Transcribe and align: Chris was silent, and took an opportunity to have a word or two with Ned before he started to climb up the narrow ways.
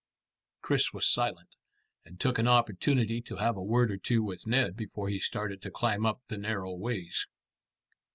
Chris 0.63 0.91
was 0.91 1.05
silent, 1.07 1.49
and 2.05 2.19
took 2.19 2.39
an 2.39 2.47
opportunity 2.47 3.21
to 3.21 3.35
have 3.35 3.55
a 3.55 3.61
word 3.61 3.91
or 3.91 3.97
two 3.97 4.23
with 4.23 4.47
Ned 4.47 4.75
before 4.75 5.09
he 5.09 5.19
started 5.19 5.61
to 5.61 5.69
climb 5.69 6.07
up 6.07 6.23
the 6.27 6.37
narrow 6.39 6.73
ways. 6.73 7.27